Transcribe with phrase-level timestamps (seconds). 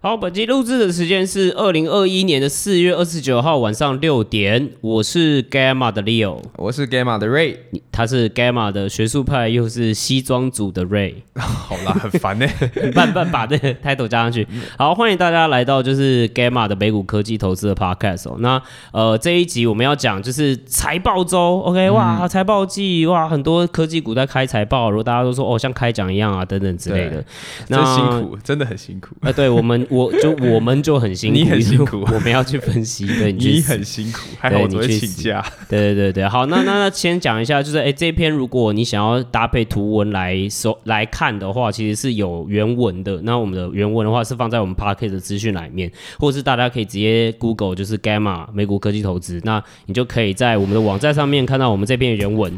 [0.00, 4.70] 好，本期录制的时间是二零二一年的四月二十九号晚上六点。
[4.80, 7.56] 我是 Gamma 的 Leo，我是 Gamma 的 Ray，
[7.90, 11.14] 他是 Gamma 的学术派，又是西装组的 Ray。
[11.34, 12.46] 好啦，很烦呢，
[12.94, 14.46] 慢慢把这个 title 加上去。
[14.76, 18.36] 好，欢迎大家来到就是 Gamma 的美股科技投资的 Podcast 哦。
[18.38, 18.62] 那
[18.92, 21.90] 呃这一集我们要讲就是财报周，OK？
[21.90, 27.24] 哇，财报季哇，很多科技股在开财报，如果大家都说哦像开奖一样啊等等之类的，
[27.66, 29.16] 那真辛苦，真的很辛苦。
[29.22, 29.87] 呃，对我们。
[29.88, 33.06] 我就 我们就很辛苦，你很辛苦，我们要去分析。
[33.06, 35.44] 对， 你，你很辛苦，还好我会请假。
[35.68, 43.20] 对对对对，好，那那那先讲一下，就是哎，这篇如果你想要搭配图文来搜来看的话，其实是有原文的。
[43.22, 52.52] 那我们的原文的话是放在我们 Podcast 的资讯栏里面，或者是大家可以直接 Google 就是 Gamma 美股科技投资，那你就可以在我们的网站上面看到我们这篇原文。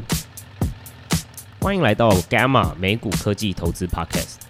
[1.60, 4.49] 欢迎来到 Gamma 美股科技投资 Podcast。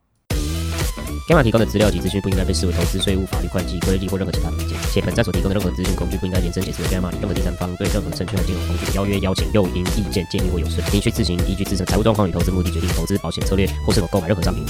[1.27, 5.95] Gamma 提供的资料及资讯不应该被视为投资、税务、法律、会计、规例或任何其他的意见，且本站所提供的任何资讯。
[5.95, 14.65] 工具不应该延伸解释为 Gamma 任何第三方对任何证券和金融工具邀约、邀请、诱因、意见、建议或有损，您需自行依据自身财务状况与投资目的决定投资、保险策略或是否购买任何商品。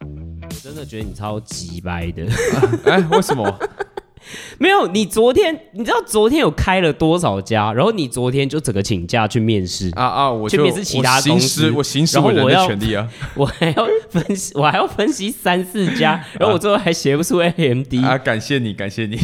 [0.00, 2.26] 我真的觉得你超级掰的，
[2.84, 3.58] 哎、为什么？
[4.58, 7.72] 没有，你昨天你知道昨天有开了多少家？
[7.72, 10.30] 然后你昨天就整个请假去面试啊啊！
[10.30, 13.08] 我去面试其他公司，我行使我人的权利啊！
[13.36, 18.18] 我还要分析， 我还要分析三四家，然后我最后还写不出 AMD 啊！
[18.18, 19.18] 感谢你，感谢你。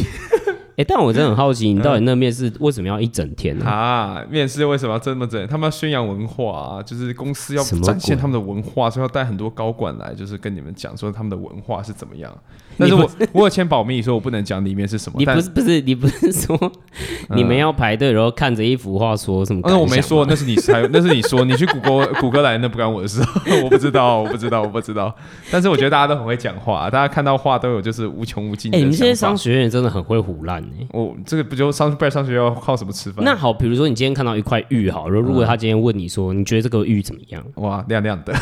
[0.77, 3.65] 哎，但我真的很好奇，你到底那面试为什么要一整天呢？
[3.65, 5.47] 啊，面试为什么要这么整？
[5.47, 12.29] 他们要宣扬文化啊，就是公司要展现他们的文化，所以要带很多高管来，就是跟你们讲说他们的文化是怎么样。
[12.79, 15.15] 但是我 我有签保密，说我不能讲里面是什么。
[15.19, 16.71] 你不是不是你不是说
[17.35, 19.61] 你们要排队，然后看着一幅画说什么？
[19.65, 23.21] 那我没说，那是你猜那是你说，你去谷歌谷歌来，那不关我的事，
[23.63, 25.13] 我不知道，我不知道，我不知道。
[25.51, 28.73] 但是我觉得大家都很会讲话，大家看到画都有就是无穷无尽。
[28.73, 30.87] 哎，你们这些商学院真的很会唬烂哎。
[30.91, 33.23] 我这个不就商不然上学要靠什么吃饭？
[33.23, 37.43] 那好，比如说你今天看到一块玉，好，然后如果他今天问你说，你觉得这个玉怎么样？
[37.55, 38.33] 哇，亮亮的。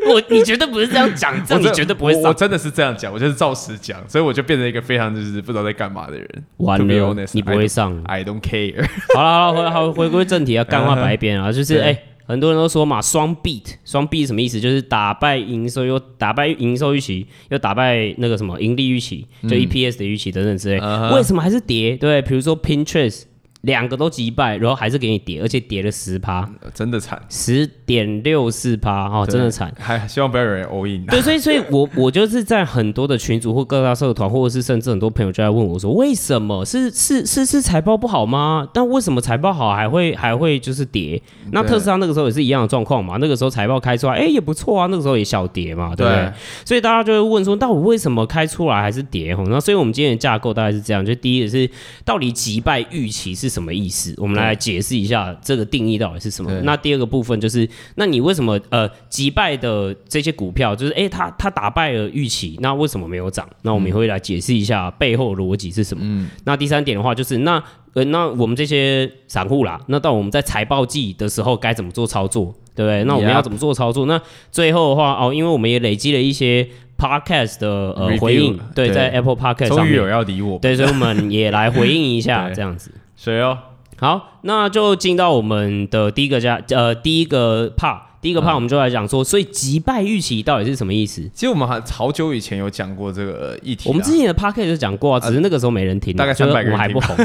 [0.06, 2.28] 我你绝对不是这样讲， 这样你绝对不会我。
[2.28, 6.28] 我真的是这样讲，我就是照实讲，所以我就变成一个非常就是不知道在干嘛的人。
[6.58, 8.84] 完了，你不会上，I don't care。
[9.14, 14.60] 好了好了，好回回归正题啊，干话白编啊，就是哎、欸，很多人都说嘛，双 beat，双 beat 什么意思？
[14.60, 20.78] 就是打败营收又打败营收预期，又打败那个什么盈利预期，就 EPS 的预期等等之类。
[20.82, 21.96] 嗯、为什么还是跌？
[21.96, 23.22] 对，比如说 Pinterest。
[23.62, 31.04] 两个都击败，然后还是给你跌，而且跌了十趴，真的惨，十点六四趴，哦，真的惨，还希望不要有人 all in。
[31.06, 38.68] 对，所以，所以我 我就是在很多的群组或各大社团，或者是甚至很多朋友就在问我说，为什么是是是是财报不好吗？
[38.72, 41.20] 但为什么财报好还会还会就是跌？
[41.50, 46.24] 那特斯拉那个时候也是一样的状况嘛，那个时候财报开出来，哎，也不错啊，那个时候也小跌嘛，对不对？
[46.24, 46.32] 对，
[46.64, 49.36] 所以大家就会问说，到底为什么开出来还是跌？
[49.48, 51.68] 那所以我们今天的架构大概是这样，就第一个是
[52.04, 54.14] 到底击败预期是什么意思？
[54.18, 56.50] 我们来解释一下这个定义到底是什么。
[56.62, 63.48] 那第二个部分就是，那你为什么呃击败的这些股票，就是哎，它它打败了预期，那为什么没有涨？
[63.62, 66.02] 那我们也会来解释一下背后逻辑是什么。
[66.04, 66.28] 嗯。
[66.44, 67.62] 那第三点的话，就是那
[67.94, 73.04] 呃那我们这些散户啦，那到我们在财报季的时候该怎么做操作，对不对？
[73.04, 74.06] 那我们要怎么做操作？
[74.06, 74.20] 那
[74.52, 76.68] 最后的话哦，因为我们也累积了一些。
[76.98, 82.90] Podcast 的呃回应，对，在 Apple Podcast 上面，终于有要理我，对，所以我们也来回应一下， 这样子。
[83.18, 83.58] 谁哦？
[83.96, 88.02] 好，那就进到我们的第一个家，呃，第一个 part。
[88.20, 91.22] 第一个 part 我们就来讲说，所以击败预期到底是什么意思？
[91.34, 93.88] 其实我们还好久以前有讲过这个议题。
[93.88, 97.16] 我们之前的 podcast 就讲过啊，只是那个时候没人听，大概三百个人还不红，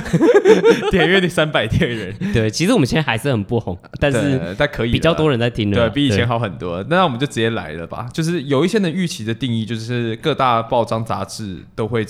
[0.92, 2.16] 点阅率三百天人。
[2.34, 6.84] 对，其实我们现在还是很不红，但是但可以比较多人在听的，对，比以前好很多。
[6.90, 12.06] 那我们就直接来了吧，就是有一些的预期的定义，就是各大报章杂志都会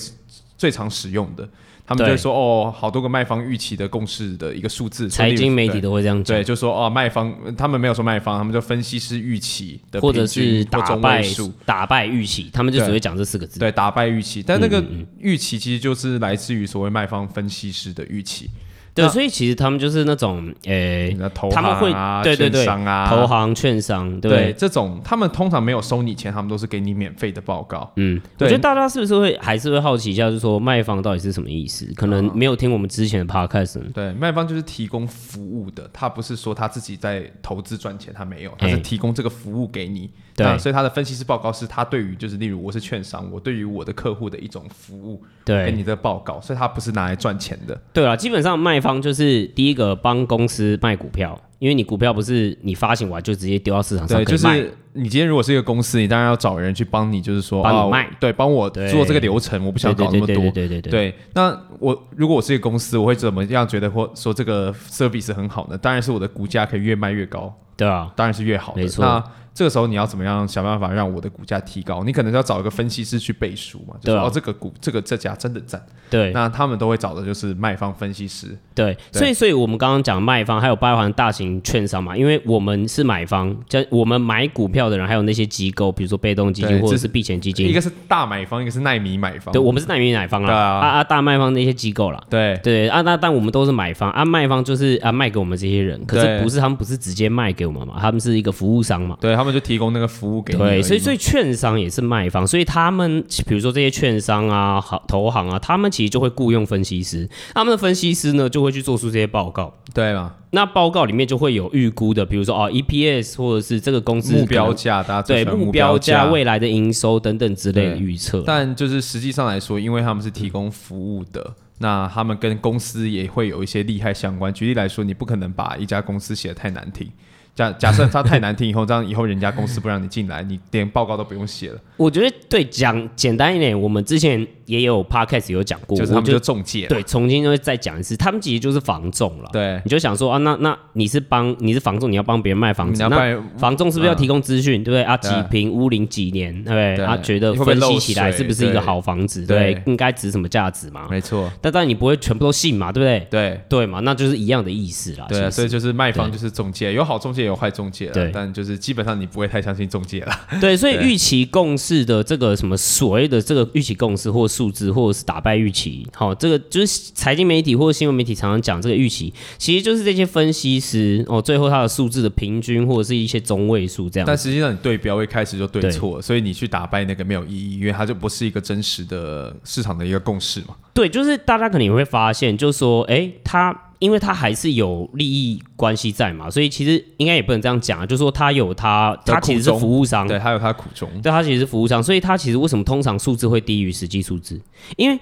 [0.58, 1.48] 最常使用的。
[1.86, 6.36] 他们就会说哦，好多个卖方预期的共识的一个数字，财经媒体都会这样讲。
[6.36, 11.22] 对，就说哦，卖方他们没有说卖方，他们就分析师预期的或者是打败
[11.66, 13.60] 打败预期，他们就只会讲这四个字。
[13.60, 14.82] 对，打败预期，但那个
[15.18, 18.48] 预期其实就是来自于所谓卖方分析师的预期。
[18.94, 21.16] 对，所以其实他们就是那种，诶、
[21.50, 21.92] 他们会
[22.22, 27.90] 对对对，商啊，投行、券商，对，对，对，这种他们通常没有收你钱，他们都是给你免费的报告。
[27.96, 31.84] 嗯，我觉得大家是不是会还是会好奇一下，就是说卖方到底是什么意思？
[31.96, 33.80] 可能没有听我们之前的 podcast。
[33.92, 40.08] 对，卖方就是提供服务的，他不是说他自己在投资赚钱，他没有，他是提供这个服务给你。
[40.36, 47.80] 对，所以他的分析师报告是他对于就是例如我是券商，我对于我的客户的一种服务，对，给你的报告，所以他不是拿来赚钱的。
[47.92, 60.36] 对啊，基本上卖方就是第一个帮公司卖股票，因为你股票不是你发行完就直接丢到市场上就是你今天如果是一个公司，你当然要找人去帮你，就是说帮你卖，对，帮我做这个流程，我不想搞那么多。
[60.36, 61.14] 对对对对对，对，对。
[61.32, 65.76] 那我如果我是一个公司，我会怎么样觉得或说这个 service 很好呢？
[65.76, 67.52] 当然是我的股价可以越卖越高。
[67.76, 68.82] 对啊，当然是越好的。
[68.82, 69.24] 没错。
[69.54, 72.02] 这个时候你要怎么样想办法让我的股价提高？
[72.02, 75.80] 你可能要找一个分析师去背书嘛，就说哦，这个股这个这家真的赞。
[76.10, 78.48] 对，那他们都会找的就是卖方分析师。
[78.74, 79.18] 对，对。
[79.20, 89.52] 所以所以我们刚刚讲卖方还有包含大型券商嘛，因为我们是买方，就我们买股票的人，还有那些机构，比如说被动基金或者是避险基金，一个是大买方，一个是奈米买方。
[89.52, 92.22] 对，我们是奈米买方啦，啊啊，啊大卖方那些机构啦。
[92.28, 92.58] 对。
[92.62, 94.10] 对啊，那但我们都是买方。
[94.10, 100.24] 啊，卖方就是啊卖给我们这些人，可是不是他们不是直接卖给我们嘛，他们是一个服务商嘛，对他们就提供那个服。
[100.24, 110.32] 服务给对，所以所以券商也是卖方，所以他们比如说这些券商啊、好投行啊，他们其实就会雇佣分析师，他们的分析师呢就会去做出这些报告，对吗？
[110.52, 118.42] 那报告里面就会有预估的，比如说哦 EPS 或者是这个公司目标价，大家对目标价、未来的营收等等之类的预测。
[118.46, 124.50] 但就是实际上来说，因为他们是提供服务的，那他们跟公司也会有一些利害相关。
[124.50, 127.10] 举例来说，你不可能把一家公司写的太难听。
[127.54, 131.78] 假假设他太难听，以后这样以后人家公司不让你进来，你连报告都不用写了。
[131.96, 139.48] 我觉得对，讲简单一点，我们之前也有 podcast 有讲过，就是他们就中介，对，重新会再讲一次，他们其实就是房仲了。
[139.52, 145.16] 对，你就想说啊，那那你是帮你是房仲，你要帮别人卖房子，那房仲是不是要提供资讯，对不对啊？
[145.18, 147.06] 几平屋龄几年，对不对？
[147.06, 151.06] 他觉得分析起来是不是一个好房子，对，应该值什么价值嘛？
[151.08, 151.48] 没错。
[151.60, 153.28] 但但你不会全部都信嘛，对不对？
[153.30, 155.26] 对对嘛，那就是一样的意思啦。
[155.28, 158.06] 对，所以就是卖方就是中介，有好中介有坏中介。
[158.06, 158.30] 对。
[158.32, 160.32] 但就是基本上你不会太相信中介了。
[160.60, 174.26] 对，所以预期共识的这个什么所谓的这个预期共识或数字，或者是打败预期，好、哦，这个就是财经媒体或者新闻媒体常常讲这个预期，其实就是这些分析师哦，最后他的数字的平均或者是一些中位数这样。
[174.26, 180.74] 但实际上你对标一开始就对错，所以你去打败那个没有意义，因为它就不是一个真实的市场的一个共识嘛。
[180.92, 183.90] 对，就是大家可能也会发现，就是说，哎，他。
[184.04, 194.60] 因为他还是有利益关系在嘛，所以其实应该也不能这样讲啊，就是说他有他，他其实是服务商，对，他有他苦衷，对，他其实是服务商，所以他其实为什么通常数字会低于实际数字？
[194.98, 195.18] 因为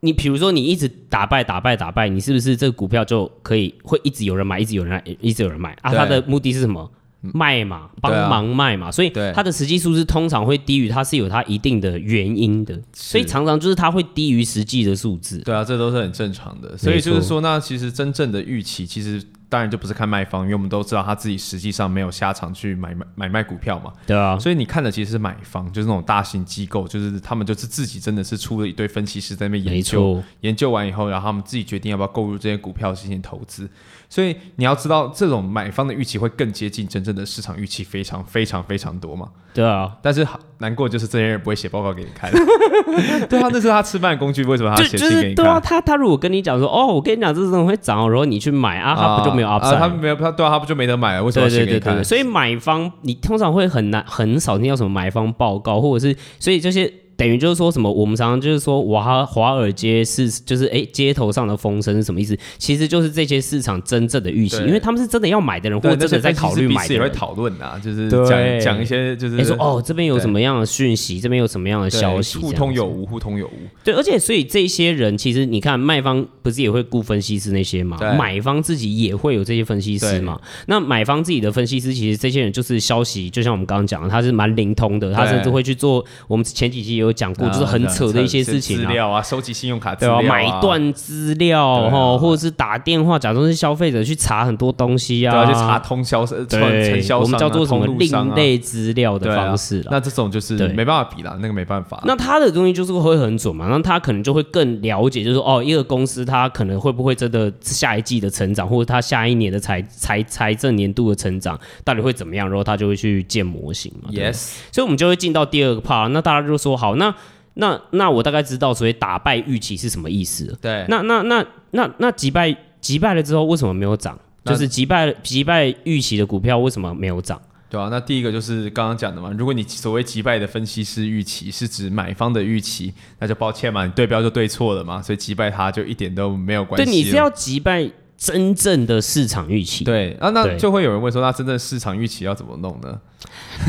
[0.00, 5.94] 你比如说你一直打败打败打败，你是不是这个股票就可以会一直有人买，一直有人买，一直有人买啊？
[5.94, 6.90] 他的目的是什么？
[7.34, 15.38] 卖嘛，帮忙卖嘛，啊、所以它的实际数字通常会低于，它是有它一定的原因的，所以常常就是它会低于实际的数字。
[15.38, 16.76] 对啊，这都是很正常的。
[16.76, 23.92] 所以就是说，那其实真正的预期，其实当然就不是看卖方，因为我们都知道他自己实际上没有下场去买买买卖股票嘛。
[24.06, 33.68] 对啊，所以你看的其实是买方，就是那种大型机构，就是他们就是自己真的是出了一堆分析师在那边研究，研究完以后，然后他们自己决定要不要购入这些股票进行投资。
[34.08, 39.28] 所以你要知道，这种买方的预期会更接近真正的市场预期，非常非常非常多嘛。
[39.52, 40.26] 对啊，但是
[40.58, 42.30] 难过就是这些人不会写报告给你看。
[43.28, 45.22] 对啊，那是他吃饭的工具，为什么他写信给你看？
[45.22, 51.24] 就是、对啊，他他如果跟你讲说，哦，我跟你讲这种会涨，然后你去买啊，他不就没有 upside？、啊啊、他没有他对啊，他不就没得买了？
[51.24, 51.94] 为什么写给你看？
[51.94, 56.92] 对对对对，所以买方你通常会很难很少听到什么买方报告，或者是所以这些。
[57.16, 57.90] 等于就是说什么？
[57.90, 62.36] 我们常常就是说，华华尔街是就是哎，街头上的风声是什么意思？
[62.58, 67.02] 其实就是这些市场真正的预期，因为他们是真的要买的人，或者真的在考虑买的人。
[67.02, 73.52] 也会讨论啊，就是讲讲一些就是说哦，这边有什么样的讯息，这边有什么样的消息，互通有无，互通有无。
[73.82, 77.98] 对，而且所以这些人其实你看，卖方不是也会雇分析师那些嘛？
[78.18, 80.38] 买方自己也会有这些分析师嘛？
[80.66, 86.04] 那买方自己的分析师，其实这些人就是消息，就像我们刚刚讲的，他是蛮灵通的，他甚至会去做。
[86.28, 87.86] 我们前几期也有讲过，就是很。
[87.86, 99.82] 扯的一些事情资料啊，收集信用卡资料，买断资料哈，或者是打电话假装是消费者去查很多东西啊，去查通销商、承销我们叫做什么另类资料的方式。
[99.88, 102.02] 那这种就是没办法比了，那个没办法。
[102.04, 114.10] 那他的东西就是会很准嘛，那他可能就会更了解，就是说哦，一个公司他可能会不会真的下一季的成长，或者他下一年的财财财政年度的成长到底会怎么样，然后他就会去建模型嘛。
[114.12, 116.08] Yes，所以我们就会进到第二个 part。
[116.08, 117.14] 那大家就说好，那。
[117.58, 120.58] 那那我大概知道，所以打败预期是什么意思了。
[120.60, 124.18] 对，那那那那那击败击败了之后为什么没有涨？
[124.44, 127.40] 就是击败击败预期的股票为什么没有涨？
[127.70, 136.84] 对啊，那第一个就是刚刚讲的嘛，如果你所谓击败的分析师预期是指买方的预期，那就抱歉嘛，你对标就对错了嘛，所以击败它就一点都没有关系。
[136.84, 139.84] 对，你是要击败真正的市场预期。
[139.84, 142.98] 对啊，那就会有人问说，那真正市场预期要怎么弄呢？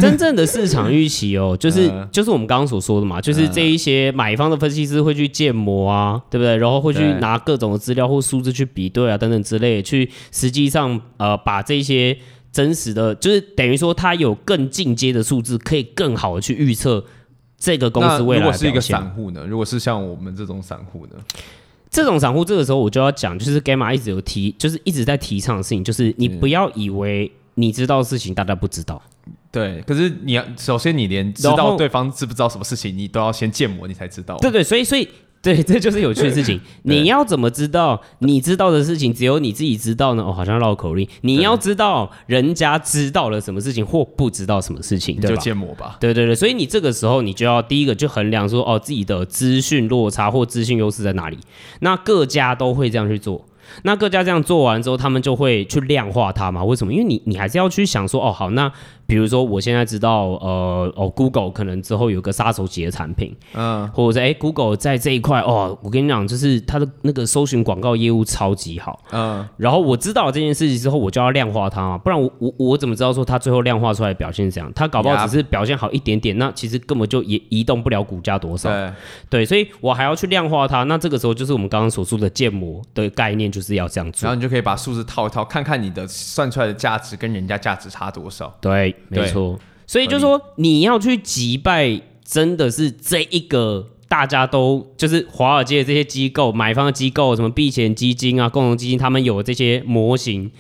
[0.02, 6.56] 真正的市场预期哦， 就是、呃、 就是我们刚刚所说的嘛，就是这一些买方的分析师会去建模啊，对不对？
[6.58, 12.18] 然后会去拿各种的资料或数字去比对啊，等等之类，去实际上呃把这些。
[12.50, 17.04] 真实的，就是等于说，它有更进阶的数字，可以更好的去预测
[17.60, 18.48] 这个公司未来的。
[18.48, 19.46] 如果是一个散户呢？
[19.46, 21.12] 如果是像我们这种散户呢？
[21.98, 29.02] 这种散户，这个时候我就要讲，就是 Gamma 一直有提，就是一直在提倡的事情，就是你不要以为你知道的事情，大家不知道。
[29.52, 34.38] 对，可是你要首先你连知道对方知不知道什么事情，你都要先建模，你才知道。
[34.38, 35.10] 对对，所以所以。
[35.48, 36.60] 对，这就是有趣的事情。
[36.84, 40.24] 你要怎么知道你知道的事情只有你自己知道呢？
[40.24, 41.08] 哦，好像绕口令。
[41.22, 45.36] 你要知道人家知道了什么事情或不知道什么事情，对吧？
[45.38, 45.96] 就建模吧。
[46.02, 51.38] 对对对，所以你这个时候你就要第一个就衡量说，哦，自己的资讯落差或资讯优势在哪里。
[51.80, 53.46] 那各家都会这样去做。
[53.84, 56.62] 那各家这样做完之后，他们就会去量化它嘛？
[56.66, 56.92] 为什么？
[56.92, 58.70] 因为你你还是要去想说，哦，好，那。
[59.08, 74.70] 比如说，我现在知道，呃，哦，Google 可能之后有个杀手级的产品，嗯，或者是哎，Google 在这一块，哦，我跟你讲，就是它的那个搜寻广告业务超级好，嗯，然后我知道这件事情之后，我就要量化它嘛，不然我我我怎么知道说它最后量化出来的表现是怎样？
[74.76, 78.92] 它搞不好只是表现好一点点，那其实根本就也移动不了股价多少，对，
[79.30, 88.94] 对，所以我还要去量化它，那这个时候就是我们刚刚所说的建模的概念，就是要这样做，然后你就可以把数字套一套，看看你的算出来的价值跟人家价值差多少，对。
[89.10, 100.52] 没错，所以就是说你要去击败，真的是这一个大家都就是华尔街的这些机构、买方的机构，什么避险基金啊、共同基金，他们有这些模型，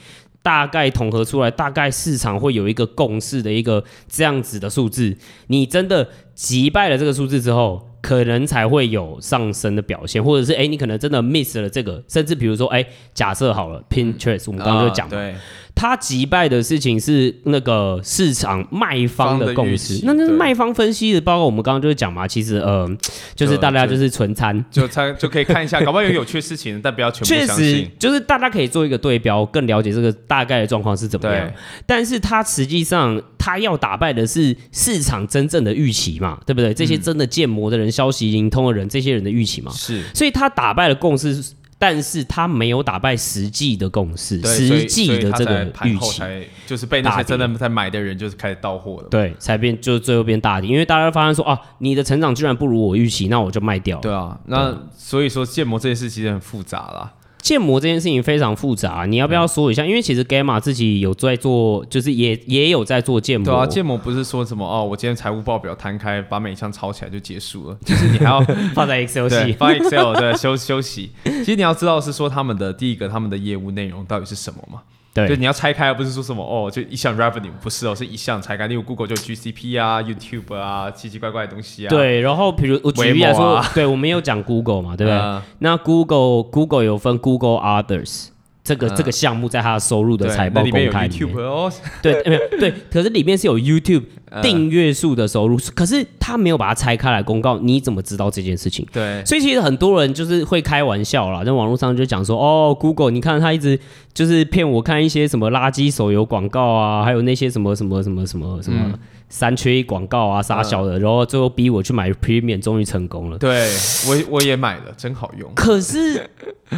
[0.42, 5.16] 大概统合出来，大概市场会有一个共识的一个这样子的数字。
[5.48, 15.16] 你真的击败了这个数字之后，可能才会有上升的表现，或者是哎，你可能真的 miss 了这个，甚至比如说哎，假设好了，Pinterest，我们刚刚就讲了。
[15.16, 15.36] 对。
[15.78, 22.90] 他击败的事情是那个市场卖方的共识，那那是卖方分析的，包括我们刚刚就是讲嘛，其实呃，
[23.36, 27.66] 就是大家就是纯参，就参就可以看一下，搞不好有有趣的事情，但不要全部相信。
[27.78, 31.48] 确实，就是大家可以做一个对标，更了解这个大概的状况是怎么样。
[31.86, 36.74] 但是他实际上他要打败的是市场真正的预期嘛，对不对？
[36.74, 40.02] 这些真的建模的人、消息灵通的人，这些人的预期嘛，是。
[40.16, 41.44] 所以他打败了共识。
[41.80, 46.22] 但是他没有打败实际的共识，实际的这个预期，
[46.66, 54.02] 就是被那些真的在买的人就是开始到货了，对，才变就最后变大跌，因为大家发现说啊，你的成长居然不如我预期，那我就卖掉了。
[54.02, 57.14] 对啊，那所以说建模这件事其实很复杂啦。
[57.40, 59.84] 建模这件事情非常复杂，你要不要说一下？
[59.84, 63.46] 嗯、因为其实 Gamma 自己有在做，就是也也有在做建模。
[63.46, 68.42] 对啊，建模不是说什么哦，我今天财务报表摊开，把每一项抄起来就结束了，就是你还要
[68.76, 71.12] 放在 Excel 系，放 Excel 对休休息。
[71.24, 74.82] 其实你要知道是说他们的第一个，他们的业务内容到底是什么嘛？
[75.18, 78.68] 对，就你要拆开，而不是说什么哦，就一项 revenue 不是哦，是一项拆开。
[78.68, 81.90] 例如 Google 就 GCP 啊，YouTube 啊，奇奇怪怪的东西啊。
[81.90, 85.20] 对，然后比如我举例来说，啊、对，我们有讲 Google 嘛，对不对？
[85.20, 88.28] 嗯、那 Google Google 有分 Google Others。
[88.68, 91.72] 这个这个项目在它的收入的财报公开里面，里面哦、
[92.04, 94.04] 对，没有对，可是里面是有 YouTube
[94.42, 98.86] 订阅数的收入，呃、可是他没有把它拆开来公告，你怎么知道这件事情？
[98.92, 103.80] 对，所以其实很多人就是会开玩笑啦，在网络上就讲说，哦，Google，你看他一直
[104.14, 108.80] 就是骗我看一些什么垃圾手游广告啊，还有那些什么什么什么什么什么。
[108.84, 113.38] 嗯三缺一广告啊，傻小的，嗯、然后最后逼我去买 Premium，终于成功了。
[113.38, 113.70] 对，
[114.08, 115.52] 我我也买了，真好用。
[115.54, 116.30] 可是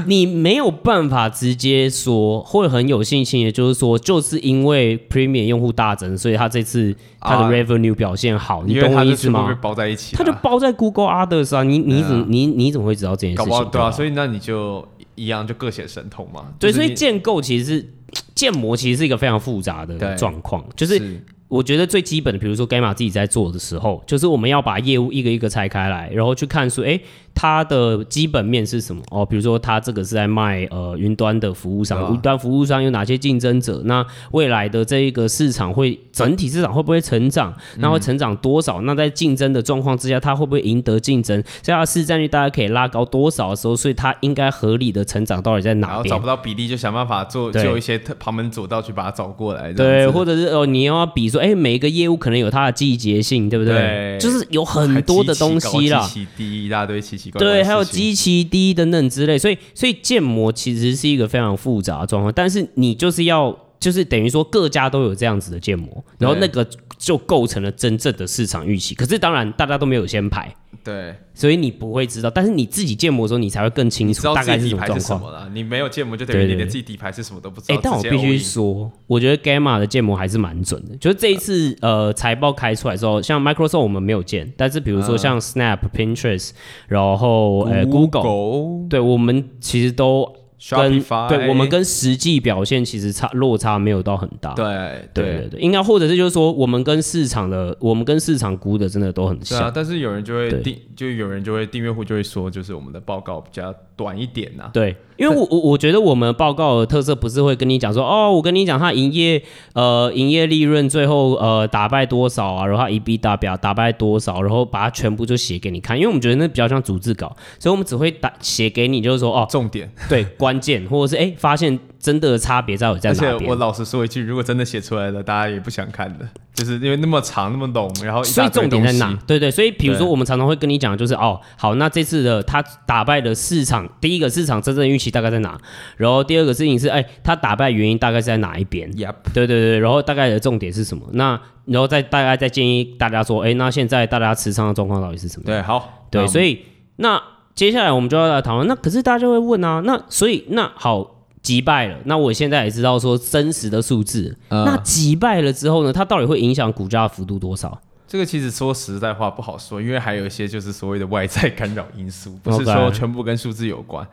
[0.07, 9.45] 你没有办法直接说会很有信心，也就是说，就是因为 Premium 用户大增，所以他这次他的 Revenue 表现好，啊、你懂我意思吗？
[9.45, 13.69] 会包在一起，他就包在 Google Others 啊，你你怎、啊、你你怎么会知道这件事情？
[13.71, 16.45] 对啊，所以那你就一样，就各显神通嘛。
[16.57, 17.89] 对，所以建构其实是
[18.33, 21.21] 建模，其实是一个非常复杂的状况，对就是。
[21.49, 26.99] 我觉得最基本的，比如说 Gamma 自己在做的时候，就是我们要把业务一个一个拆开来，然后去看说，哎。
[27.41, 29.01] 它的基本面是什么？
[29.11, 33.81] 哦，比如说它这个是在卖呃云端的服务商，云端服务商有哪些竞争者？
[33.85, 37.53] 那未来的这一个市场会整体市场会不会成长？
[37.77, 38.81] 那会成长多少？
[38.81, 41.41] 那在竞争的状况之下，它会不会赢得竞争？
[41.61, 45.95] 这样市占率大家可以拉高多少的时候，所以它应该合理的成长到底在哪边？
[45.95, 49.71] 然后找不到比例就想办法做，就有一些旁门左道去把它找过来。
[49.71, 53.73] 对，或者是哦，你要比说，说，哎，每一个业务可能有它的季节性，对不对？
[53.73, 63.57] 对，就是有很多的东西啦，基期低一大堆奇奇怪怪，对，还有极其低等等之类，所以所以建模其实是一个非常复杂的状况，但是你就是要。
[63.79, 66.67] 就是等于说各家都有这样子的建模，然后那个
[66.97, 68.93] 就构成了真正的市场预期。
[68.93, 72.29] 可是当然大家都没有先排，对，所以你不会知道。
[72.29, 75.55] 但是你自己建模的时候，你才会更清楚大概是什么状况。
[75.55, 77.75] 你没有建模，就等于你连自己底牌是什么都不知道。
[77.75, 80.97] 哎、欸，但我必须说，我觉得 Gamma 的建模还是蛮准的。
[80.97, 86.49] 就是这一次呃财报开出来之后，像 Microsoft 我们没有建，但是比如说像 Snap、嗯、Pinterest，
[86.87, 90.35] 然后呃 Google，, Google 对我们其实都。
[90.71, 94.53] 跟对，我们跟实际表现其实差落差没有到很大。
[94.53, 94.65] 对
[95.13, 99.61] 对对对，应该或者是就是说，我们跟市场的，我们跟市场估的真的都很像。
[99.61, 104.71] 啊，但是有人就会订，就有人就会订阅户就会说，就是我们的报告比较短一点呐、啊。
[104.73, 120.25] 对，因为我我我觉得我们报告的特色不是会跟你讲说，哦，我跟你讲它营业呃营业利润最后呃打败多少啊，然后 EBITDA 表打败多少，然后把它全部就写给你看，因为我们觉得那比较像逐字稿，所以我们只会打写给你，就是说哦重点对。
[120.39, 123.33] 关键，或者是哎、欸，发现真的差别在我在哪边？
[123.33, 126.25] 而且我老实说一句，如果真的写出来了，大家也不想看的，
[126.59, 129.17] 就是因为那么长那么浓，然后所以重点在哪？
[129.25, 135.57] 对对，所以比如说我们常常会跟你讲，就是哦，好，那这次的他打败的市场，第一个市场真正预期大概在哪？
[135.95, 139.15] 然后第二个事情是，哎、欸，他打败原因大概是在哪一边？Yep.
[139.33, 141.05] 对对对，然后大概的重点是什么？
[141.13, 145.45] 那然后再大概再建议大家说，哎、欸，那现在大家持仓的状况到底是什么？
[145.45, 146.59] 对，好，对，所以
[146.97, 147.21] 那。
[147.55, 157.81] 接下来我们就要来讨论，那可是大家就会问啊，那所以那好击败了，那我现在也知道说真实的数字，呃、那击败了之后呢，它到底会影响股价的幅度多少？
[158.07, 164.07] 这个其实说实在话不好说，因为还有一些就是所谓的外在干扰因素，不是说全部跟数字有关。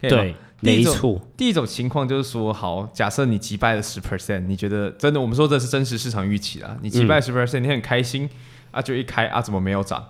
[0.00, 1.20] 对，没错。
[1.36, 5.20] 第一种情况就是说，好，假设你击败了十 percent，你觉得真的？
[5.20, 8.30] 我们说这是真实市场预期啊，你击败十 percent，你很开心
[8.70, 10.02] 啊，就一开啊，怎么没有涨？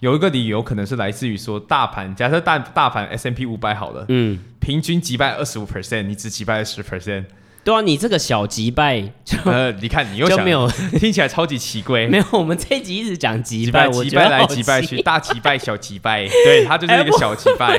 [0.00, 7.24] 有一个理由可能是来自于说大盘，假设大大盘 S M P 五百好了，嗯，平均击败二十五 percent，你只击败了十 percent，
[7.62, 10.66] 对啊，你这个小击败就呃，你看你又想就没有
[10.98, 17.78] 听起来超级奇怪， 没有，我们这一集一直讲击败，击败来击败去，大击败小击败， 对，它就是一个小击败，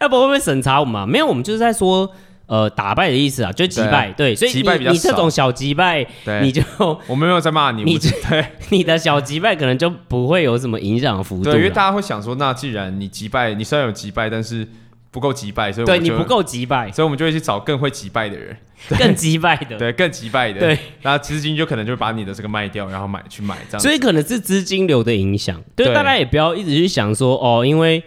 [0.00, 1.06] 要不会不会审查我们啊？
[1.06, 2.10] 没有，我们就是在说。
[2.48, 6.06] 呃，打败的意思啊，就击败，对，对，所以你你这种小击败，
[6.40, 6.62] 你就
[7.08, 14.64] 我们没有在骂你，你对你的小击败可能就不会有什么影响幅度，对，因为大家会想说，那既然你击败，你虽然有击败，但是
[15.16, 18.54] 不够击败，所以对你不够击败，所以我们就会去找更会击败的人，
[18.98, 28.02] 更击败的，对，更击败的，对，那资金就可能就把你的这个卖掉，然后买去买这样，所以可能是资金流的影响，对，大家也不要一直去想说哦，因为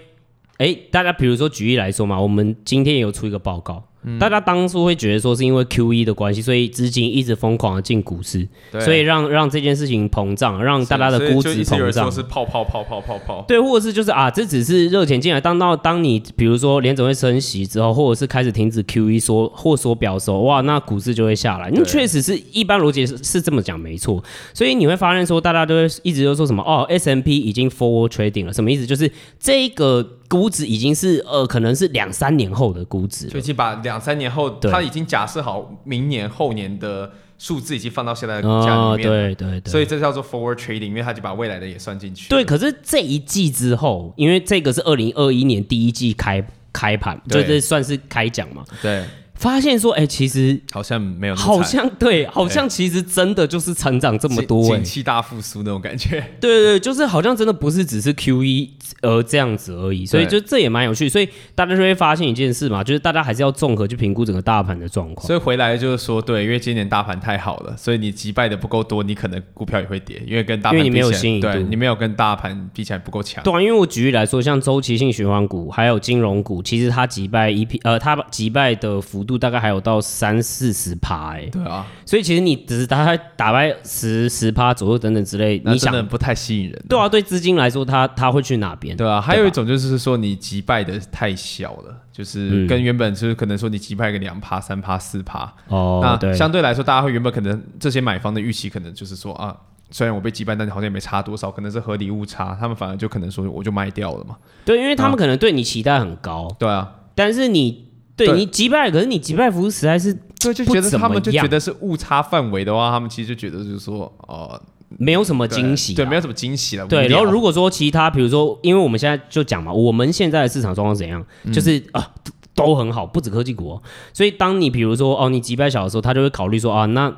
[0.59, 3.88] 哎，大家比如说举例来说嘛，我们今天也有出一个报告。
[4.03, 8.47] 嗯、大家当初会觉得说是因为 Q E 的关系，所以资金一直疯狂的进股市，
[8.79, 12.09] 所以让让这件事情膨胀，让大家的估值膨胀。
[12.11, 13.45] 是泡泡泡泡泡泡。
[13.47, 15.41] 对，或者是就是啊，这只是热钱进来。
[15.41, 21.69] 当到当你比如说联总会升息之后，或者是开始停止 Q E 说或缩表的时候，哇，那股市就会下来。
[21.73, 24.23] 那确实是一般逻辑是是这么讲没错。
[24.53, 28.85] 所以你会发现说，大家都会一直都说什么哦，S&P 已经 forward trading 了，什么意思？
[28.85, 30.15] 就是这个。
[30.29, 42.29] 估值已经是呃，可能是两三年后的估值，就已经把两三年后，他已经假设好明年后年的数字已经放到现在的股价里面了，对对对，所以这叫做 forward trading，因为他就把未来的也算进去。
[42.29, 49.03] 对，可是这一季之后，因为这个是二零二一年第一季开开盘，就这算是开奖嘛，对。
[49.39, 56.19] 发现说，哎、欸，其实好像没有，好像对，好像其实真的就是成长这么多，景气大复苏那种感觉。
[56.41, 58.69] 对对对，就是好像真的不是只是 Q 一
[59.01, 61.07] 呃这样子而已，所以就这也蛮有趣。
[61.07, 65.25] 所以大家就会发现一件事嘛，就是大家还是要综合去评估整个大盘的状况。
[65.25, 73.41] 所以回来就是说，对，因为今年大盘太好了，所以你击败的不够多，你可能股票也会跌，因为跟大盘比起来，因为你没有新对，你没有跟大盘比起来不够强。
[73.41, 79.99] 对啊，因为我举例来说，像周期性循环股还有金融股，其实它击败一批呃，它击败的幅度大概还有到。
[80.01, 86.85] 三四十趴哎，对啊，所以其实你只是大概打败十十趴左右等等之类，你想不太吸引人。
[86.89, 88.97] 对啊，对资金来说，他他会去哪边？
[88.97, 99.55] 对啊，还有一种就是说你击败的太小了，就是跟原本就是可能说你击败个两趴、三趴、四趴哦，那，相对来说，大家会原本可能这些买方的预期可能就是说啊，
[99.91, 104.37] 虽然我被击败，但是好像也没差多少，可能是合理误差，他们反而就可能说我就卖掉了嘛。
[104.65, 106.47] 对，因为他们可能对你期待很高。
[106.57, 107.88] 对啊，但是你。
[108.27, 114.61] 对你击败，可是你击败幅度实在是对，就觉得他们就觉得是误差范围的话，他们其实就觉得就是说，呃，
[114.97, 116.85] 没有什么惊喜，对，没有什么惊喜了。
[116.85, 122.11] 对，然后如果说其他，比如说，因为我们现在就讲嘛，我们现在的市场状况怎样，就是啊，
[122.55, 123.81] 都很好，不止科技股哦。
[124.13, 127.13] 所以当你比如说哦，你击败小的时候，他就会考虑说啊，那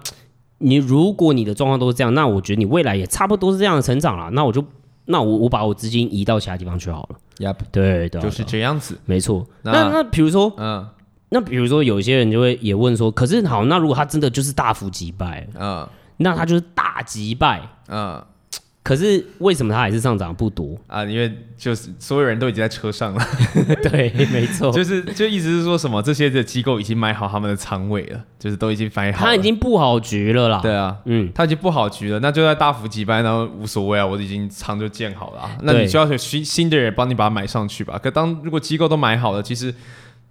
[0.57, 4.29] 你如果你的状况都是这样，那我觉得你未来也差不多是这样的成长了。
[4.31, 4.63] 那我就
[5.05, 7.15] 那我我把我资金移到其他地方去好了。
[7.41, 9.45] Yep, 对对，就是这样子，没错。
[9.63, 10.87] 那那，那比如说，嗯，
[11.29, 18.23] 那比如说有些人就会也问说，可是好，那如果他真的就是大幅击败，嗯，那他就是大击败，嗯。
[18.83, 21.05] 可是为什么它还是上涨不多啊？
[21.05, 23.23] 因为就是所有人都已经在车上了，
[23.83, 30.59] 对，没错，就是就意思是说什么这些的机构已经买好他们的仓位了，就是都已经买好了，他已经布好局了啦。
[30.63, 37.99] 对啊，嗯，他已经布好局了，那就在大幅击败，然后无所谓啊，我已经仓就建好了，那你就要新新的人帮你把它买上去吧。
[38.01, 39.73] 可当如果机构都买好了，其实。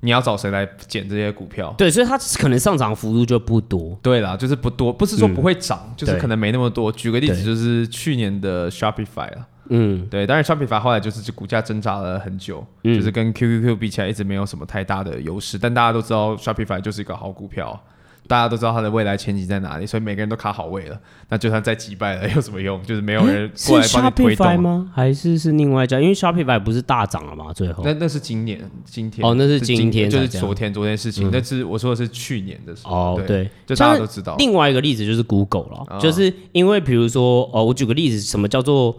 [0.01, 1.75] 你要找谁来捡这些股票？
[1.77, 3.99] 对，所以它可能上涨幅度就不多。
[4.03, 6.91] 对啦，就是不多，不是说不会涨，嗯、就是可能没那么多。
[6.91, 17.81] 举个例子，就是去年的 Shopify 啊，嗯，对，当然 Shopify 后来就是就股价挣扎了很久，嗯、就是跟 QQQ 比起来一直没有什么太大的优势，但大家都知道 Shopify 就是一个好股票。
[18.27, 20.97] 大家都知道它的未来前景在哪里，所以每个人都卡好位了。
[21.29, 22.81] 那就算再击败了， 有什么用？
[22.85, 24.47] 就是没有人过来帮你推动。
[24.47, 24.91] 是 Shopify 吗？
[24.95, 26.01] 还是是另外一家？
[26.01, 27.53] 因为 Shopify 不是大涨了吗？
[27.53, 31.29] 最后那那是今年今天哦，那是今天，就是昨天昨天事情。
[31.33, 32.95] 那是我说的是去年的时候。
[32.95, 34.37] 哦，对，就大家都知道。
[34.39, 38.97] 另外一个例子就是 Google 了，就是因为比如说哦，我举个例子，什么叫做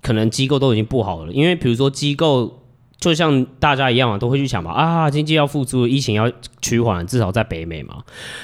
[0.00, 1.32] 可能机构都已经不好了？
[1.32, 2.61] 因为比如说机构。
[3.02, 7.96] 就像大家一样嘛，都会去想嘛啊，经济要复苏，疫情要趋缓，至少在北美嘛。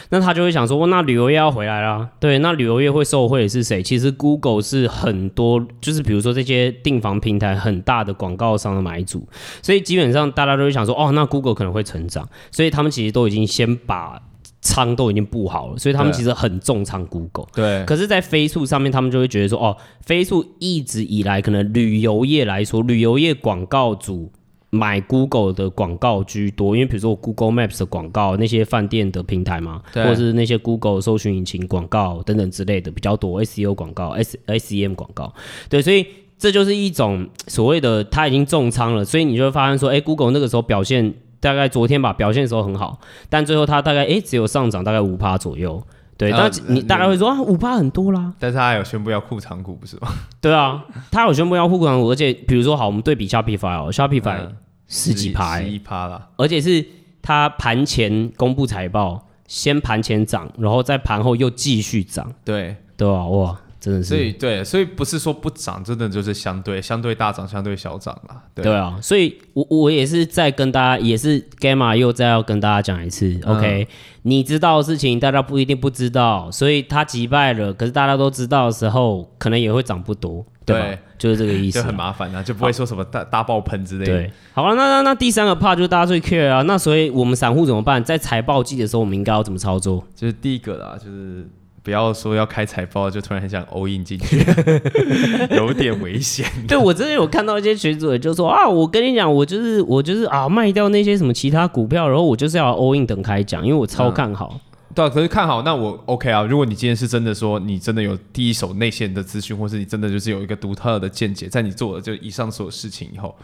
[0.09, 2.09] 那他就会想说，那旅游业要回来啦。
[2.18, 3.81] 对，那旅游业会受惠的是谁？
[3.81, 9.25] 其实 Google 是很多，就是比如说这些订房平台很大的广告商的买主，
[9.62, 14.21] 所以基本上大家都会想说，哦，那 Google 可能会成长，所以他们其实都已经先把
[14.61, 17.47] 仓都已经布好了，所以他们其实很重仓 Google。
[17.55, 17.85] 对。
[17.85, 24.33] 可是，在飞速上面，他们就会觉得说，哦，飞速一直以来可能旅游业来说，旅游业广告主。
[24.70, 35.33] 买 Google 的广告居多，因为比如说我 Google Maps 的广告，那些饭店的平台嘛，或者是那些 Google 搜寻引擎广告等等之类的比较多，SEO 广告、S SEM 广告，
[35.70, 36.07] 对，所以
[36.38, 43.00] 这就是一种所谓的它已经重仓了，所以你就会发现说，哎，Google 那个时候表现大概昨天吧，表现的时候很好，
[43.31, 45.83] 但最后它大概哎只有上涨大概五趴左右。
[46.18, 48.35] 对，但你大概会说啊，五趴很多啦。
[48.40, 50.09] 但是他还有宣布要护长股，不是吗？
[50.42, 54.48] 对啊，他有宣布要护长股，而且比如说好，我们对比 Shopify 哦，Shopify
[54.88, 56.85] 十几趴，十一趴啦，而且是
[57.22, 62.33] 他盘前公布财报，先盘前涨，然后在盘后又继续涨。
[62.44, 63.57] 对，对啊，哇。
[63.81, 68.42] 真的是，所以对，所以不是说不涨，真的就是相对相对大涨，相对小涨啦。
[68.52, 73.28] 对，对啊，所以我我也是在跟大家，也是 Gamma 又再要跟大家讲一次。
[73.44, 73.88] 嗯、OK，
[74.28, 80.86] 你知道的事情，大家不一定不知道，所以他击败了，可是大家都知道的时候，可能也会涨不多，对吧？
[80.86, 84.12] 对，就是这个意思，就很麻烦啊，就不会说什么大大爆喷之类的。
[84.12, 88.02] 对，好了，那那那第三个 part 就是大家最 care 啊，那所以我们散户怎么办？
[88.04, 90.04] 在财报季的时候，我们应该要怎么操作？
[90.14, 91.48] 就是第一个啦，就是。
[91.88, 94.44] 不要说要开财报，就突然很想 all in 进去，
[95.57, 96.46] 有点危险。
[96.68, 104.53] 对，我真的有看到一些群主就说啊，我跟你讲，我就是我就是啊，卖掉那些什么其他股票，然后我就是要 all in 等开奖，因为我超看好。
[104.53, 104.61] 嗯、
[104.94, 106.42] 对、啊，可是看好，那我 OK 啊。
[106.42, 113.35] 如果你今天是真的说，你真的有第一手内线的资讯，或是你真的就是有一个独特的见解，在你做了就以上所有事情以后，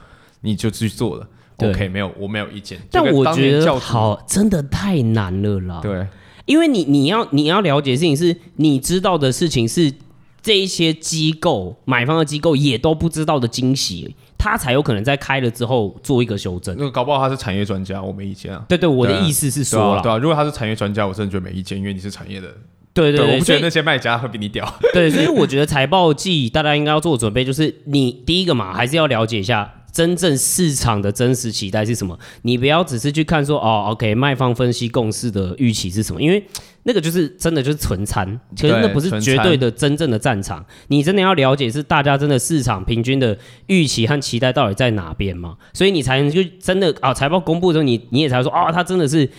[0.42, 1.26] 你就去做了
[1.57, 2.78] ，OK，没有，我没有意见。
[2.90, 5.80] 但我觉得好，真的太难了啦。
[5.80, 6.07] 对。
[6.46, 9.92] 因为你你要你要了解的事情是，你知道的事情是
[10.42, 16.74] 这一些机构买方的机构也都不知道的惊喜，他才有可能在开了之后做一个修正。
[16.78, 18.62] 那个搞不好他是产业专家，我没意见啊。
[18.68, 22.48] 对对，我的意思是说了，对啊，如果他是产业专家，我真的觉得没意见，因为你是产业的。
[22.92, 24.72] 对对，我不觉得那些卖家会比你屌。
[24.92, 29.72] 对，所以我觉得财报季大家应该要做准备，就是你第一个嘛，还是要了解一下。
[29.94, 32.18] 真正市场的真实期待是什么？
[32.42, 36.20] 你不要只是去看说哦，OK，卖方分析共识的预期是什么？
[36.20, 36.44] 因为
[36.83, 40.66] 那个就是真的就是纯参，其实那不是绝对的真正的战场。
[40.88, 45.57] 你真的要了解是大家真的市场平均的预期和期待到底在哪边嘛？
[45.72, 49.30] 所以你才能就真的啊，财报公布的时候，你你也才会说啊，它真的是。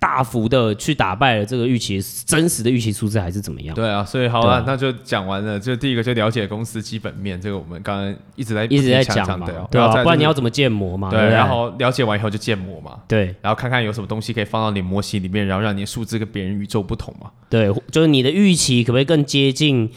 [0.00, 3.74] 大幅的去打败了这个预期，真实的预期数字还是怎么样？
[3.74, 5.60] 对啊，所以好了，啊、那就讲完了。
[5.60, 11.10] 就第一个就了解公司基本面，这个我们刚刚一直在一直在讲嘛，对啊，对啊，不然你要怎么建模嘛？
[11.10, 17.30] 对，然后了解完以后就建模嘛，对，然后看看有什么东西可以放到你模型里面，然后让你的数字跟别人与众不同嘛。
[17.50, 19.90] 对，就是你的预期可不可以更接近？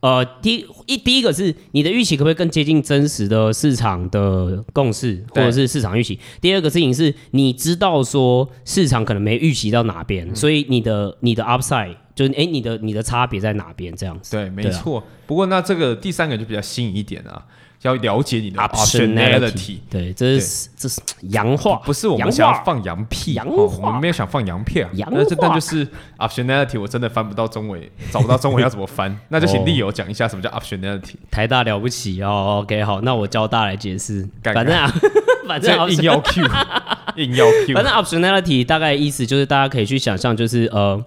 [0.00, 6.16] 呃，第一第一个是你的预期可不可以更接近真实的市场的共识，或者是市场预期？
[6.40, 13.94] 第二个事情是你知道说市场可能没预期到哪边，所以你的你的 upside 就是哎，你的你的差别在哪边？
[13.96, 14.36] 这样子。
[14.36, 15.02] 对，没错。
[15.26, 17.44] 不过那这个第三个就比较新颖一点啊。
[17.82, 19.78] 要了解你的 optionality。
[19.88, 24.90] 对，这是这是洋话，不是我们想要放羊屁，洋哦我们没有想放羊屁啊。
[24.94, 25.86] 洋那这话但就是
[26.18, 31.14] optionality，我真的翻不到中文，找不到中文要怎么翻， 那就请利友讲一下什么叫 optionality。
[31.30, 34.28] 台大了不起哦，OK，好，那我教大来解释。
[34.42, 34.92] 干反正啊，
[35.46, 36.44] 反正 这硬要 Q，
[37.16, 37.74] 硬要 Q。
[37.74, 41.02] 反正 optionality 大概意思就是大家可以去想象，就是呃，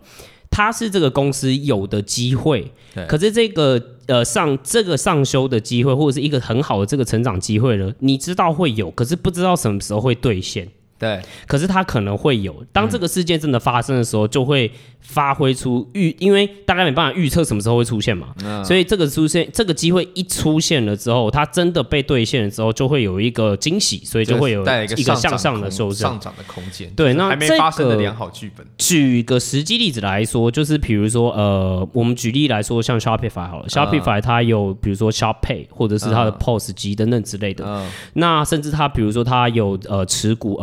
[0.50, 10.68] 它是这个公司有的机会，对可是这个呃上这个上修的机会，或者是一个很好的这个成长机会了，你知道会有，可是不知道什么时候会兑现。
[11.02, 26.12] 对，可是它可能会有，当这个事件真的发生的时候，就会发挥出预，因为大家没办法预测什么时候会出现嘛，嗯所以这个出现，这个机会一出现了之后，它真的被兑现了之后，就会有一个惊喜，所以就会有一个向上的修正。
[26.12, 26.88] 上涨的空间。
[26.96, 28.64] 对那还没这发生的个良好剧本。
[28.78, 37.66] 举个实际例子来说，就是比如说，呃，我们举例来说，像 Shopify 好了、Shopify 它有比如说 Shop Pay 或者是它的 POS 机等等之类的。
[37.66, 40.56] 嗯，那甚至它比如说它有呃持股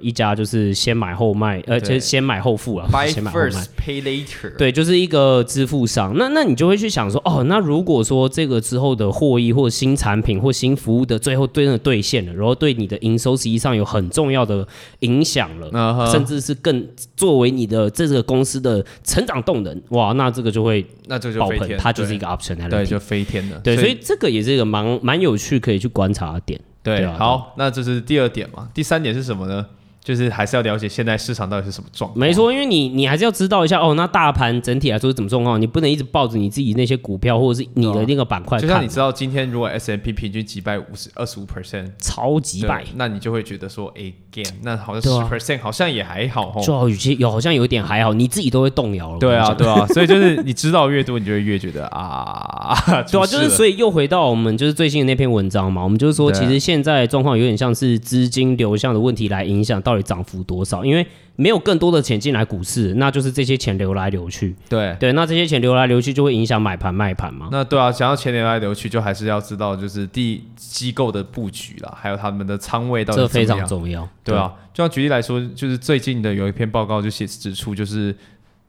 [0.00, 4.56] 一家就是先买后卖，呃，就是先买后付啊，Buy 先买后卖 first, pay later。
[4.56, 6.14] 对，就是一个支付商。
[6.16, 14.66] 那那你就会去想说，哦，那如果说这个之后的获益或新产品或新服务的最后真的兑现了，然后对你的营收实际上有很重要的
[15.00, 23.58] 影响了，甚至是更作为你的这个公司的成长动能，哇，那这个就会那这就爆棚，它就是一个 option 对，就飞天了。
[23.64, 26.60] 对，所以这个也是一个蛮蛮有趣可以去观察的点。
[26.82, 28.68] 对，好，那这是第二点嘛。
[28.72, 29.66] 第三点是什么呢？
[30.02, 32.18] 就是还是要了解现在市场到底是什么状况。
[32.18, 46.62] 没错，因为你你还是要知道一下哦，那大盘整体来说是怎么状况，你不能一直抱着你自己那些股票或者是你的那个板块看，就像你知道，今天如果 S M P 平均击败五十二十五 percent，超级百，那你就会觉得说，哎，gain，那好像十 percent 好像也还好哦。
[46.62, 49.18] 就好，有些有好像有一点还好，你自己都会动摇了。
[49.18, 64.54] 对啊，对啊，所以就是你知道越多，你就会越觉得 啊，对啊，就是所以又回到我们就是最新的那篇文章嘛，我们就是说，其实现在状况有点像是资金流向的问题来影响到底涨幅多少，因为没有更多的钱进来股市，那就是这些钱流来流去。
[64.68, 64.96] 对。
[65.00, 67.48] 对，那这些钱流来流去就会影响买盘卖盘嘛。
[67.50, 74.08] 那对啊，想要钱流来流去，就还是要知道就是第机构的布局啦，还有他们的仓位到底这非常重要。
[74.22, 78.14] 对啊，就像举例来说，就是最近的有一篇报告就写指出，就是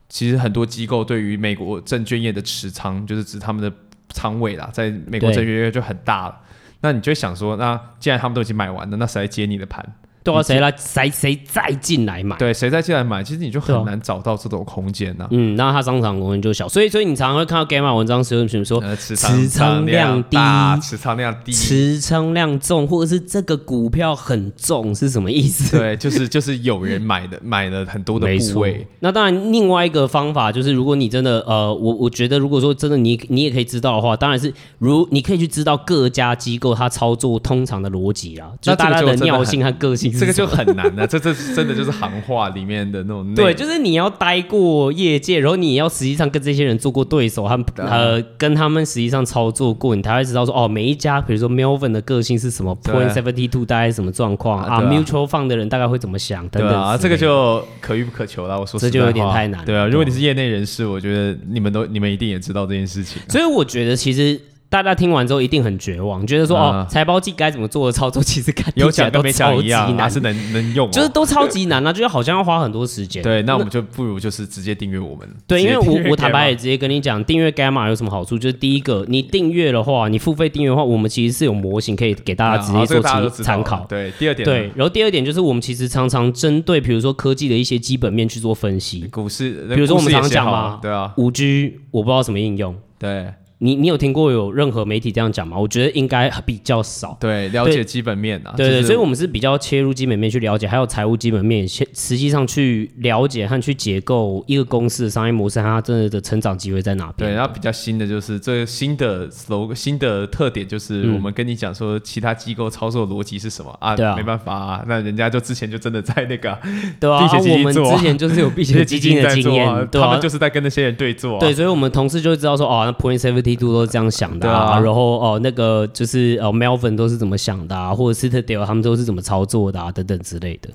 [0.08, 3.70] 其实很多机构对于美国证券业的持仓，就是指他们的
[4.08, 6.40] 仓位啦，在美国证券业就很大了。
[6.80, 9.94] 那你就想说，那既然他们都已经买完了，那谁来接你的盘？
[10.24, 12.36] 对啊，谁来谁谁再进来买？
[12.36, 13.22] 对，谁再进来买？
[13.22, 15.28] 其实你就很难找到这种空间呐、啊。
[15.30, 20.36] 嗯，那它商场空间就小，所以所以你常常会看到 Gamma 文章时候，比如说呃，持持仓仓量低，
[20.82, 25.76] 持仓量低，持仓量重，或者是这个股票很重是什么意思？
[25.76, 28.86] 对，就是就是有人买的，买了很多的部位。。
[29.00, 58.58] 那当然，另外一个方法就是，如果你真的呃，我我觉得，如果说真的你你也可以知道的话，当然是如你可以去知道各家机构它操作通常的逻辑啦，就大家的尿性和个性是这个就很难了、这这真的就是行话里面的那种内对，就是你要待过业界，然后你也要实际上跟这些人做过对手，和呃跟他们实际上操作过，你才会知道说哦，每一家比如说 Melvin 的个性是什么，Point Seventy Two 大概是什么状况啊啊啊，Mutual Fund 的人大概会怎么想等等对啊，这个就可遇不可求了。
[58.60, 63.28] 我说这就有点太难了对啊，如果你是业内人士，我觉得你们都你们一定也知道这件事情啊。
[63.28, 64.40] 所以我觉得其实。
[64.72, 73.22] 大家听完之后一定很绝望，觉得说、啊哦，财报季该怎么做的操作，其实看有讲起来都超级讲一样，难还，是能能用哦，就是都超级难啊，就是好像要花很多时间。
[73.22, 73.42] 对。
[73.42, 75.28] 那我们就不如就是直接订阅我们。
[75.46, 78.38] 对，因为我我坦白也直接跟你讲，订阅 Gamma 有什么好处？
[78.38, 83.84] 就是第一个，你订阅的话，你付费订阅的话，我们其实是有模型可以给大家直接做参考。
[83.86, 93.26] 对，第二点呢对，然后第二点就是我们其实常常针对比如说科技的一些基本面去做分析，股市，比如说我们常讲嘛了对啊，五 G 我不知道什么应用，对
[93.62, 95.56] 你你有听过有任何媒体这样讲吗？
[95.56, 97.16] 我觉得应该比较少。
[97.20, 107.30] 对，了解基本面啊，对所以我们是比较切入基本面去了解，还有财务基本面，实实际上去了解和去结构一个公司的商业模式它真的的成长机会在哪边。
[107.30, 113.94] 对，然后比较新的就是这个新的 slogan 新的特点就是嗯我们跟你讲说其他机构操作逻辑是什么啊？
[113.94, 116.58] 对啊没办法啊，那人家就之前就真的在那个啊
[116.98, 121.38] 对啊，避险基我们金做啊之前就是有避险 基金的经验，他们就是在跟那些人对做啊。
[121.38, 130.70] 对，所以我们同事就会知道说，哦，那 Point Seventy Two 都是这样想的啊，啊然后哦，那个就是呃 Melvin 都是怎么想的啊，或者 Citadel 他们都是怎么操作的啊，等等之类的。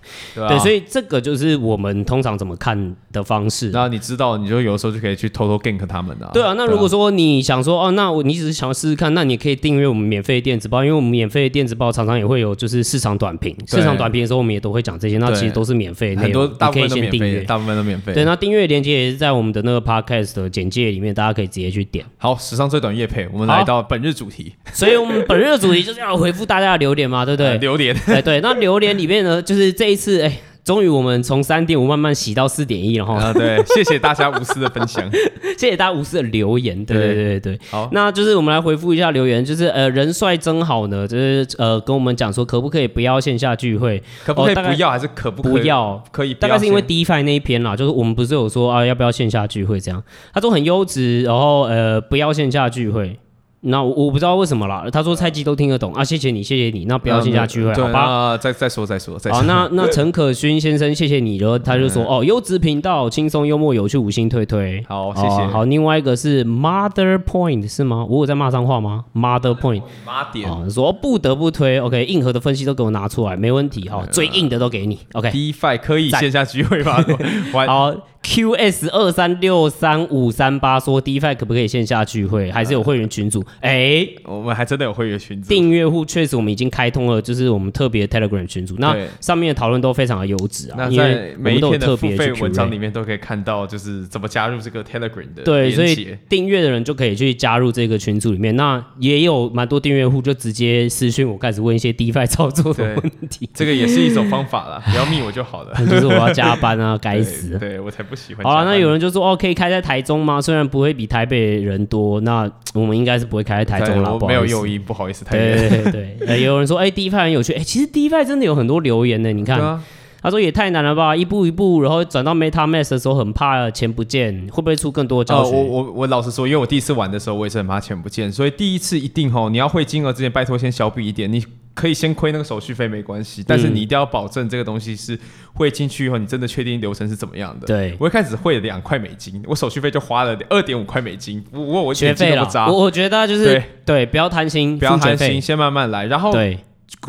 [0.48, 3.70] 对所以这个就是我们通常怎么看的方式。
[3.74, 6.30] 那你知道，你就有时候就可以去偷偷 gank 他们啊。
[6.34, 17.46] 对啊，那如果说你想说哦，那我你只是想要试试看，那你可以订阅我们免费电子报，因为我们免费的电子报常常也会有就是市场短评，市场短评的时候我们也都会讲这些，那其实都是免费的内很多，大部分你可以先订都免费，阅。
[17.46, 18.14] 大部分都免费。
[18.14, 22.06] 对，那订阅链接也是在我们的那个 podcast 的简介里面，大家可以直接去点。
[22.18, 24.54] 好，史上最短夜配，我们来到本日主题。
[24.74, 27.48] 所以我们本日的主题就是要回复大家的留言嘛，对不对？
[27.52, 30.38] 呃、留言，哎对，那留言里面呢，就是这一次哎。
[30.68, 33.16] 终于，我们从三点五慢慢洗到四点一了哈。
[33.16, 35.10] 啊，对， 谢谢大家无私的分享，
[35.58, 36.84] 谢谢大家无私的留言。
[36.84, 37.58] 对对对。
[37.72, 44.04] 好，那就是我们来回复一下留言，就是呃，人帅真好呢，就是呃，跟我们讲说可不可以不要线下聚会？
[44.26, 44.92] 可不可以不要？
[44.92, 46.04] 还是可不可以不要？
[46.12, 46.34] 可以。
[46.34, 50.04] 大概是因为 DeFi 那一篇啦，就是我们不是有说啊，要不要线下聚会这样？
[50.34, 53.18] 他说很优质，然后呃，不要线下聚会。
[53.62, 54.86] 那我我不知道为什么啦。
[54.92, 56.86] 他说菜鸡都听得懂啊，谢谢你，谢谢你。
[56.86, 58.38] 那不要线下聚会，好吧？
[58.38, 59.40] 再再说再说再说。
[59.40, 61.38] 好，那 那陈可勋先生，谢谢你。
[61.38, 64.84] 然后他就说哦，优质频道，轻松幽默有趣，五星推推。
[64.88, 65.48] 好，谢谢。
[65.48, 68.06] 好，另外一个是 Mother Point 是吗？
[68.08, 70.48] 我有在骂脏话吗？Mother Point，妈点。
[70.70, 75.32] 说不得不推，OK，硬核的分析都给我拿出来，没问题哈，最硬的都给你，OK。
[75.32, 77.04] DeFi 可以线下聚会吗？
[77.66, 77.94] 好。
[78.28, 82.52] QS 二三六三五三八说 DeFi 可不可以线下聚会？
[82.52, 83.42] 还是有会员群组？
[83.62, 85.48] 哎、欸，我们还真的有会员群组。
[85.48, 88.76] 订阅户确实我们已经开通了，就是我们特别 Telegram 群组。
[88.80, 90.76] 那上面的讨论都非常的优质啊。
[90.78, 95.44] 那在每一篇的付费文章里面都可以看到，就是怎么加入这个 Telegram 的。
[95.44, 98.54] 对，所以订阅的人就可以去加入这个群组里面。
[98.58, 103.50] 那也有蛮多订阅户就直接私讯我，开始问一些 DeFi 操作的问题。
[103.54, 105.74] 这个也是一种方法啦，不要密我就好了。
[105.88, 107.58] 就是我要加班啊，该死。
[107.58, 108.44] 对我才不喜欢。
[108.44, 110.42] 好了，那有人就说哦，可以开在台中吗？
[110.42, 114.20] 虽然不会比台北人多，那我们应该是不会开在台中了。
[114.28, 115.24] 没有诱因，不好意思。
[115.32, 117.54] 对对对，对， 有人说哎，DeFi 很有趣。
[117.54, 119.32] 哎，其实 DeFi 真的有很多留言呢。
[119.32, 119.84] 你看，啊、
[120.28, 125.56] 他说也太难了吧，一步一步，然后转到 MetaMask 的时候很怕钱不见，会不会出更多的教学？
[125.56, 131.44] 呃、我我我老实说，因为我第一次玩的时候，我也是很怕钱不见，所以第一次一定吼，你要汇金额之前，拜托先小笔一点，你。
[131.78, 135.16] 可以先亏那个手续费没关系，但是你一定要保证这个东西是
[135.54, 137.68] 汇进去以后，你真的确定流程是怎么样的。
[137.68, 142.50] 对，我一开始汇了两块美金，我手续费就花了二点五块美金，我我我学费了。
[142.68, 146.58] 我我觉得就是对对，不要贪心，不要贪心，先慢慢来，然后对。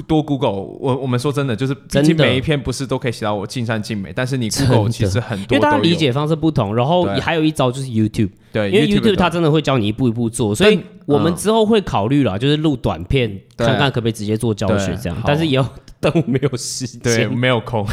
[0.07, 15.69] 多 Google，我我们说真的，就是毕竟每一篇不是都可以写到我尽善尽美，但是你 Google 其实很多，因为大家理解方式不同，然后还有一招就是 YouTube，对，因为 YouTube 它真的会教你一步一步做，所以我们之后会考虑了，就是录短片，看看可不可以直接做教学这样，但是也要。
[16.01, 17.85] 但我没有时间，对，没有空。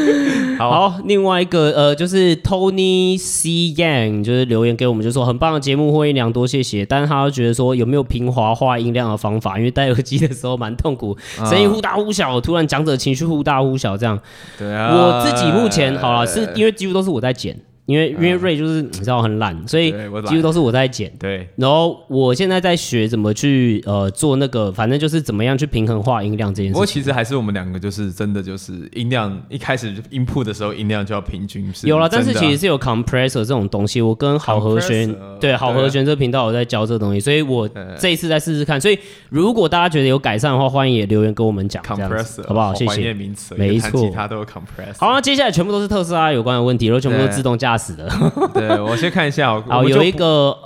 [0.58, 6.84] 好，好，另外一个呃，就是 Tony C Yang，就是留言给我们，就说很棒的节目，获益良多，谢谢。
[6.84, 9.56] 但是他觉得说有没有平滑化音量的方法？
[9.56, 11.16] 因为戴耳机的时候蛮痛苦，
[11.48, 14.20] 声音忽大忽小，突然讲者情绪忽大忽小，这样。
[14.58, 14.94] 对啊。
[14.94, 17.58] 我自己目前好了，是因为几乎都是我在剪。
[17.86, 19.92] 因为因为瑞就是你知道很懒，所以
[20.26, 21.12] 几乎都是我在剪。
[21.18, 26.72] 对，然后我现在在学怎么去呃做那个，反正就是怎么样去平衡化音量这件事。
[26.72, 31.86] 不过其实还是我们两个就是真的就是音量一开始 input 的时候音量就要平均是。
[31.86, 34.02] 有了，但是其实是有 compressor 这种东西。
[34.02, 37.68] 我跟好和弦对好和弦这频道有在教这个东西，所以我
[37.98, 38.80] 这一次再试试看。
[38.80, 38.98] 所以
[39.30, 42.74] 如果大家觉得有改善的话，欢迎也留言跟我们讲，compressor 好不好？
[42.74, 43.14] 谢谢。
[43.56, 44.98] 没错，其他都有 compressor。
[44.98, 47.94] 好，那接下来全部都是特斯拉有关的问题，然后全部都自动驾驶。
[47.94, 50.56] 死了， 对，我先看一下，好，有一个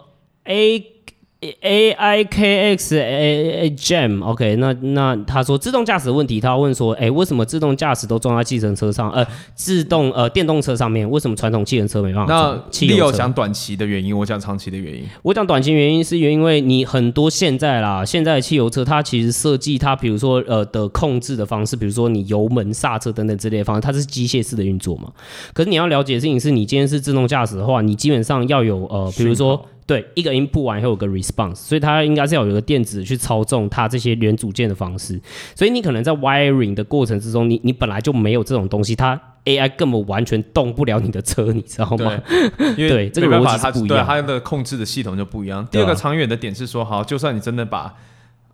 [0.44, 0.99] A。
[1.40, 12.32] A I K X A A Gem，OK，那那他说自动驾驶的问题，他问说，哎，为什么自动驾驶都装在计程车上，呃，自动呃电动车上面，为什么传统汽程车没办法？
[12.34, 15.02] 那你有讲短期的原因，我讲长期的原因。
[15.22, 25.10] 我讲短期原因是因为你很多现在啦，现在的汽油车它其实设计它，比如说呃的控制的方式，比如说你油门、刹车等等之类的方式，它是机械式的运作嘛。
[25.54, 29.64] 可是你要了解的事情是，你今天是自动驾驶的话，你基本上要有呃，比如说。
[29.90, 35.20] 对，一个 input 完以后有个 response，所以它应该是要有一个电子去操纵它这些元组件的方式。
[35.56, 42.16] 所以你可能在 wiring 的过程之中，你你本来就没有这种东西，它 AI 根本完全动不了你的车，你知道吗？
[42.76, 45.66] 因为 对这个逻辑是不一样，它的控制的系统就不一样。
[45.72, 47.92] 第二个长远的点是说，好，就算你真的把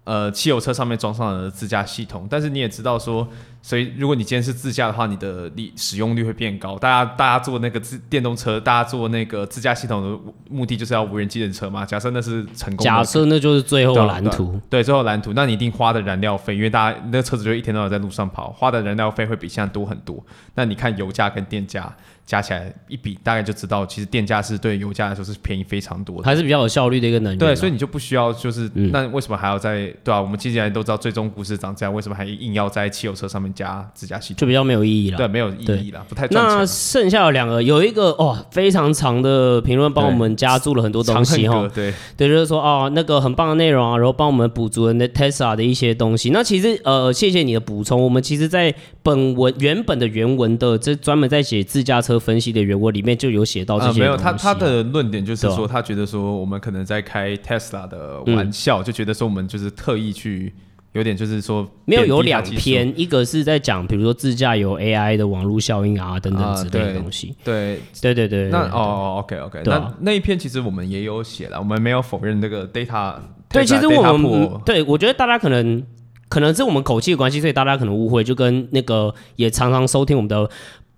[0.07, 3.29] 呃汽油车上面装上了自驾系统，但是你也知道说。
[3.63, 6.79] 所以，如果你今天是自驾的话，你的利使用率会变高。
[6.79, 11.85] 大家大家坐那个自电动车，大家坐那个自驾系统的目的就是要无人机的车嘛。
[11.85, 14.79] 假设那是成功的，假设那就是最后蓝图对。
[14.79, 20.25] 对，最后蓝图，那你一定花的燃料费，因为大家那个车子就一天到晚在路上跑，花的燃料费会比现在多很多。
[20.55, 21.93] 那你看油价跟电价
[22.27, 27.39] 加起来一比，大概就知道，其实电价是对油价来说是便宜非常多的，还是比较有效率的一个能源。
[27.39, 30.21] 对，所以你就不需要就是，嗯、那为什么还要在对啊？
[30.21, 34.39] 我们既然都知道最终股市涨价，为什么还硬要在汽油车上面加自驾系统？
[34.39, 36.59] 就比较没有意义了，对，没有意义了，不太赚钱。
[36.59, 41.71] 那剩下的两个，有一个哦，非常长的评论，帮我们加注了很多东西哈。
[41.73, 46.31] 对，对，就是说哦，那个很棒的内容啊，然后帮我们补足了那 Tesla 的一些东西。
[46.31, 48.03] 那其实呃，谢谢你的补充。
[48.03, 53.99] 我们其实，在本文原本的原文的这专门在写自驾车车分析的原文里面就有写到这些、啊呃。
[53.99, 60.55] 没有，他他的论点就是说，他觉得说我们可能在开 Tesla 的玩笑，嗯、就觉得说我们就是特意去。
[60.93, 67.37] 有点就是说，没有有两篇，一个是在讲，比如说自驾游 AI 的网络效应啊等等之类的东西。
[67.45, 73.17] 对对对对，那哦，OK OK，那那一篇其实我们也有写了，我们没有否认这个 data。
[73.51, 75.85] 对，其实我们对，我觉得大家可能
[76.31, 80.49] 可能是我们口气的关系，所以大家可能误会，就跟那个也常常收听我们的。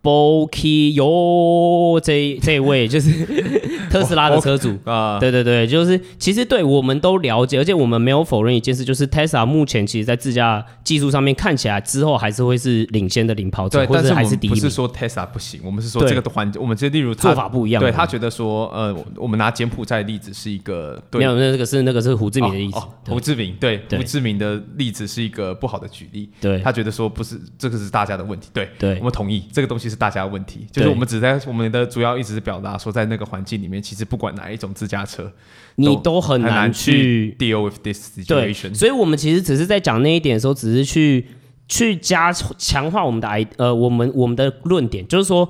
[0.02, 3.10] Boki 哟，这这位 就是
[3.90, 4.76] 特斯拉的车主。
[4.84, 14.50] 啊，对对对，就是其实对我们都了解，而且我们没有否认一件事，就是 Tesla 目前其实在自驾技术上面看起来之后还是会是领先的领跑者，或者还是第一。
[14.50, 17.82] 不是说 Tesla 不行，我们是说这个环，我们这例如做法不一样。
[17.82, 22.78] 对他觉得说，呃，我们拿柬埔寨的例子是一个，没有，那个是那个是胡志明的例子，
[23.08, 23.82] 胡志明对。
[23.90, 26.60] 胡志明的例子是一个不好的举例，对。
[26.60, 28.96] 他觉得说不是这个是大家的问题，对，对。
[28.98, 35.32] 我们同意这个东西是大家的问题，就是我们只在我们的主要一直是表达说，在那个环境里面，其实不管哪一种自驾车，
[35.76, 38.74] 你都很难去 deal with this situation。
[38.74, 41.26] 所以，我们其实只是在讲那一点的时候，只是去。
[41.70, 45.46] 去加强化我们的 i 呃，我们我们的论点，就是说，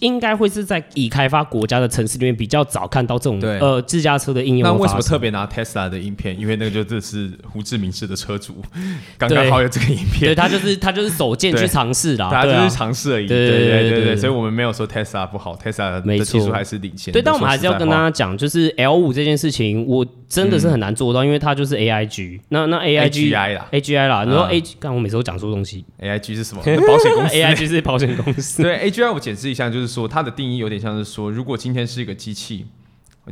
[0.00, 4.62] 应该会是在已开发国家的城市里面比较早看到这种呃自驾车的应用。
[4.68, 6.38] 那为什么特别拿 Tesla 的影片？
[6.38, 8.62] 因为那个就这是胡志明市的车主
[9.18, 13.26] 刚刚好有这个影片，对他就是他就是首件去尝试啦，他就是尝试而已。
[13.26, 17.12] 对对对对对，所以我们没有说 Tesla 不好，Tesla 的技术还是领先。
[17.12, 22.40] 对，但我们还是要跟大家讲，就是 L 五这件事情，我真的是很难做到，因为它就是 AIG。
[22.50, 26.34] 那那 AIG 啦，AGI 啦，你说 A，刚我每次都讲错东西，AIG。
[26.34, 26.62] 是什么？
[26.64, 28.60] 保险公司， AIG 是保险公司。
[28.64, 32.66] 对，AGI 我解释一下，就是说它的定义有点像是说，如果今天是一个机器，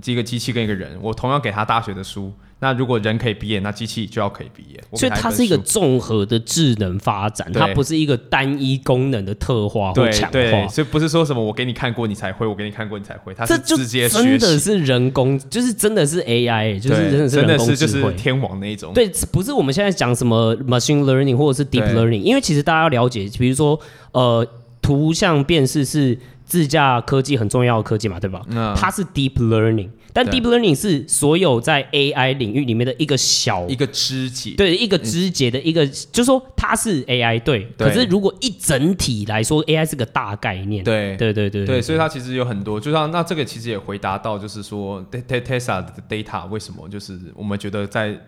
[0.05, 4.83] 一个机器跟一个人，我同样给他大学的书，那如果人可以毕业，那机器就要可以毕业。
[4.95, 10.67] 所以它是一个综合的智能发展，它不是一个单一功能的特化或强化。
[10.69, 14.23] 所以不是说什么我给你看过你才会，我给你看过你才会，它是直接学习。
[14.23, 18.95] 真的是人工，就是真的是 AI，就是真的是人工智慧，就是天网那一种。
[18.95, 23.79] 对，不是我们现在讲什么 machine learning 或者是 deep learning，因为其实大家要了解，比如说
[24.13, 24.47] 呃，
[24.83, 26.19] 图像辨识是。
[26.45, 28.43] 自驾科技很重要的科技嘛，对吧？
[28.51, 37.67] 嗯，它是 deep learning，但 deep learning 是所有在 AI 领域里面的一个小一个枝节，对，一个枝节的一个，嗯、就是说它是 AI，对。
[37.79, 37.89] 对。
[37.89, 40.85] 可是如果一整体来说，AI 是个大概念。
[40.85, 41.81] 对，对，对，对，对。
[41.81, 48.21] 所以它其实有很多，就像那这个其实也回答到，就是说，Tesla 的 data 为什么就是我们觉得在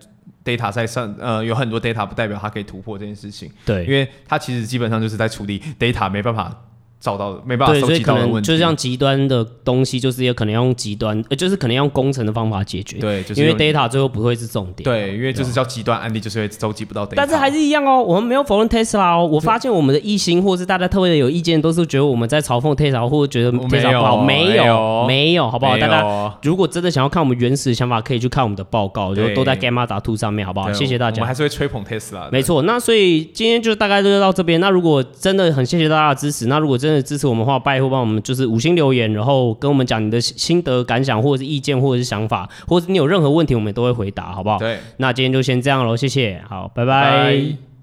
[0.43, 3.51] data 在上，呃，有很多 data 不代表它可以突破这件事情。
[3.65, 6.64] 对，因为它其实基本上就是在处理 data 没办法。
[7.05, 12.97] 找到的没办法收集到的问题，就是像极端的东西，就是也可能用极端，呃，就是可能用工程的方法解决。
[12.97, 14.83] 对，就是因为 data 最后不会是重点。
[14.83, 17.13] 对，因为就是叫极端案例，就是会收集不到 data。
[17.15, 19.27] 但是还是一样哦，我们没有否认 Tesla 哦。
[19.27, 24.25] 我发现我们的异心或是大家特别的有意见，都是觉得我们在嘲讽 Tesla，或者觉得 Tesla 不好。
[24.25, 25.77] 没有，没有，好不好？
[25.77, 30.73] 大家如果真的想要看我们原始的想法，可以去看我们的报告，就都在 Gamma 打 Two 上面，好不好？
[30.73, 31.17] 谢谢大家。
[31.17, 32.29] 我们还是会吹捧 Tesla。
[32.31, 34.59] 没错，那所以今天就大概就到这边。
[34.59, 37.79] 那如果真的很谢谢大家的支持，那如果真的支持我们的话，拜。
[37.79, 44.57] 托帮我们就是五星留言，然后跟我们讲你的心得感想，或者是意见，或者是想法，或者是你有任何问题，我们都会回答，好不好？
[44.57, 47.01] 对，那今天就先这样喽，谢谢，好，拜拜。
[47.01, 47.74] 拜拜。